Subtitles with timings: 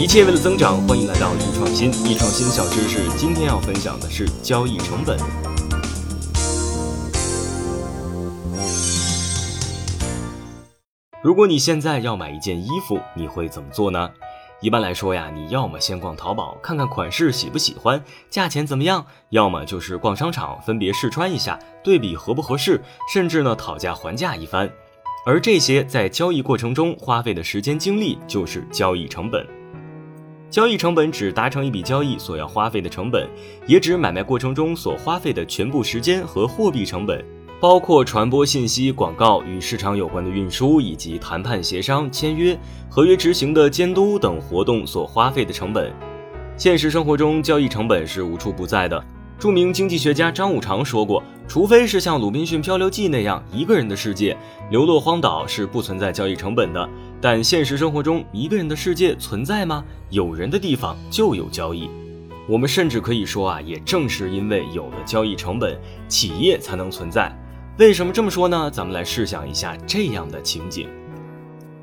[0.00, 1.90] 一切为了增长，欢迎来到易创新。
[2.06, 5.18] 易创新小知识，今天要分享的是交易成本。
[11.22, 14.10] 如果你现在要买一件衣服，你会怎么做呢？
[14.62, 24.72] 一般来说呀，你要么先逛淘宝看看款式喜不喜欢，价钱怎么样；要么就是逛商场分别试穿一下，对比合不合适，甚至呢讨价还价一番。
[25.26, 29.46] 而这些在交易过程中花费的时间精力，就是交易成本。
[30.50, 33.28] 交易成本指达成一笔交易所要花费的成本，
[33.68, 37.24] 也指买卖过程中所花费的全部时间和货币成本，
[37.60, 45.92] 包括传播信息、广告与市场有关的运输，以及谈判协商、签约、合约执行的监督等活动所花费的成本。
[46.56, 49.00] 现实生活中，交易成本是无处不在的。
[49.38, 54.36] 著名经济学家张五常说过：“除非是像《鲁滨逊漂流记》那样一个人的世界，
[54.68, 56.86] 流落荒岛是不存在交易成本的。
[57.20, 59.84] 但现实生活中，一个人的世界存在吗？
[60.08, 61.90] 有人的地方就有交易。
[62.48, 67.30] 我们甚至可以说啊，也正是因为有了交易成本，企业才能存在。
[67.78, 68.70] 为什么这么说呢？
[68.70, 70.88] 咱们来试想一下这样的情景：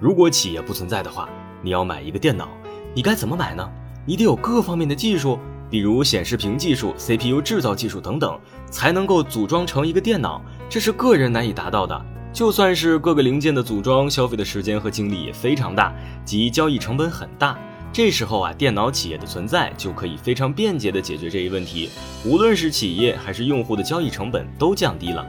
[0.00, 1.28] 如果企业不存在的话，
[1.62, 2.48] 你要买一个电脑，
[2.94, 3.70] 你该怎么买呢？
[4.06, 5.38] 你得有各方面的技术。”
[5.70, 12.06] 比如显示屏技术、CPU 制造技术等等，才能够组装成一个电脑，这是个人难以达到的。
[12.32, 15.92] 就算是各个零件的组装，消费的时间和精力也非常大，
[16.24, 17.58] 即交易成本很大。
[17.92, 21.90] 这时候啊，电脑企业的存在就可以非常便捷地解决这一问题，
[22.24, 25.26] 无论是企业还是用户的交易成本都降低了。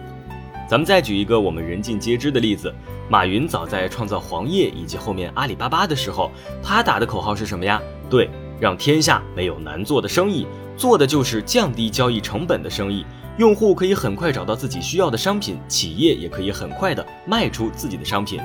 [0.69, 2.71] 咱们再举一个我们人尽皆知的例子，
[3.09, 6.29] 马云早在创造黄页以及后面阿里巴巴的时候，
[6.61, 7.81] 他打的口号是什么呀？
[8.09, 8.29] 对。
[8.59, 13.05] 让天下没有难做的生意，做的就是降低交易成本的生意。
[13.39, 18.37] 用户可以很快找到自己需要的商品，企业也可以很快的卖出自己的商品。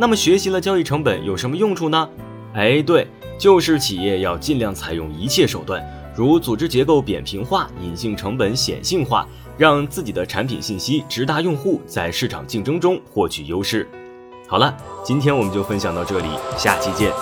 [0.00, 2.08] 那么学习了交易成本有什么用处呢？
[2.54, 3.06] 哎，对，
[3.38, 5.86] 就是企业要尽量采用一切手段，
[6.16, 13.86] 如组织结构扁平化、隐性成本显性化，让自己的产品信息直达用户，在市场竞争中获取优势。
[14.48, 14.74] 好了，
[15.04, 17.12] 今天我们就分享到这里，下期见。